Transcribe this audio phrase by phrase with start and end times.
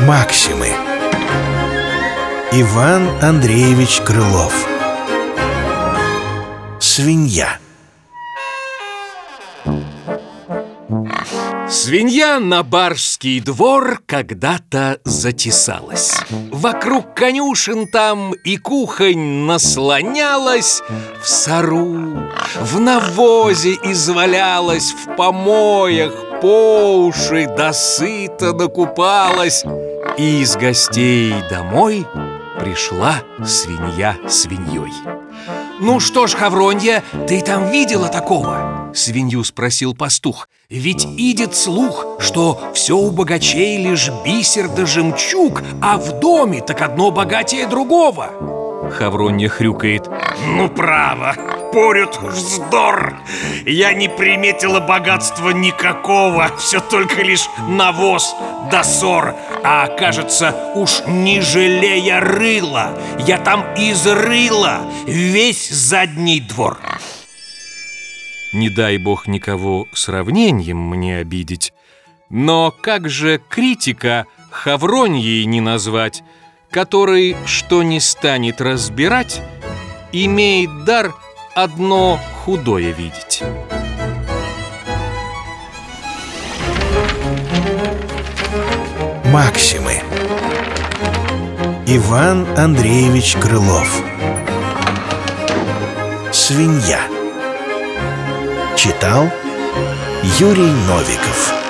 [0.00, 0.68] Максимы.
[2.52, 4.52] Иван Андреевич Крылов.
[6.78, 7.58] Свинья.
[11.68, 16.14] Свинья на барский двор когда-то затесалась.
[16.52, 20.82] Вокруг конюшен там и кухонь наслонялась
[21.22, 22.28] В сору,
[22.60, 29.64] в навозе извалялась В помоях по уши до сыта накупалась
[30.18, 32.06] И из гостей домой
[32.58, 34.92] пришла свинья свиньей.
[35.78, 40.48] «Ну что ж, Хавронья, ты там видела такого?» Свинью спросил пастух.
[40.70, 46.80] Ведь идет слух, что все у богачей лишь бисер да жемчуг А в доме так
[46.80, 48.90] одно богатее другого.
[48.90, 50.08] Хавронья хрюкает.
[50.46, 51.34] Ну право,
[51.72, 53.16] порют вздор.
[53.64, 58.34] Я не приметила богатства никакого Все только лишь навоз
[58.70, 59.34] да ссор.
[59.62, 66.78] А кажется, уж не жалея рыла Я там изрыла весь задний двор.
[68.52, 71.72] Не дай бог никого сравнением мне обидеть
[72.30, 76.22] Но как же критика Хавроньей не назвать
[76.70, 79.42] Который, что не станет разбирать
[80.12, 81.12] Имеет дар
[81.56, 83.42] одно худое видеть.
[89.24, 90.02] Максимы.
[91.86, 94.02] Иван Андреевич Крылов.
[96.30, 97.00] Свинья.
[98.76, 99.30] Читал
[100.38, 101.65] Юрий Новиков